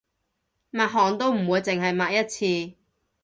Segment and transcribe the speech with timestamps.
[0.71, 2.75] 抹汗都唔會淨係抹一次